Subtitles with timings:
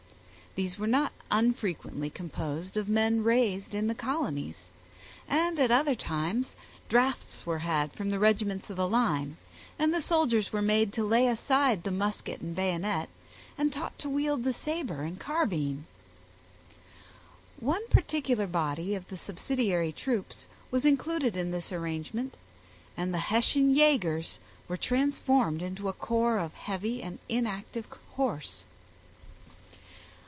[0.53, 4.67] These were not unfrequently composed of men raised in the colonies,
[5.25, 6.57] and at other times
[6.89, 9.37] drafts were had from the regiments of the line,
[9.79, 13.07] and the soldiers were made to lay aside the musket and bayonet,
[13.57, 15.85] and taught to wield the saber and carbine.
[17.61, 22.35] One particular body of the subsidiary troops was included in this arrange ment,
[22.97, 28.65] and the Hessian yagers were transformed into a corps of heavy and inactive horse.